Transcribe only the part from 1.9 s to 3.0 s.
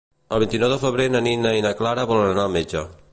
volen anar al metge.